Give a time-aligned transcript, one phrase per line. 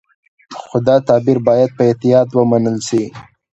[0.61, 3.03] خو دا تعبیر باید په احتیاط ومنل شي.